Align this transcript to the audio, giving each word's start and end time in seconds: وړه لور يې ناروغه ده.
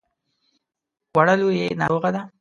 وړه 1.15 1.33
لور 1.39 1.53
يې 1.59 1.65
ناروغه 1.79 2.09
ده. 2.15 2.21